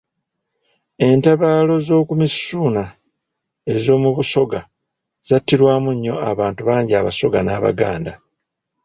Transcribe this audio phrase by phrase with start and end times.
[1.09, 2.83] Entabaalo z'oku Misuuna
[3.73, 4.59] ez'omu Busoga
[5.27, 8.13] zattirwamu nnyo abantu bangi Abasoga n'Abaganda.